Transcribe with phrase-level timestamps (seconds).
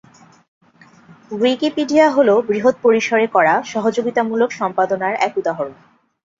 [1.31, 5.73] Wikipedia হল বৃহৎ পরিসরে করা সহযোগিতামূলক সম্পাদনার এক উদাহরণ।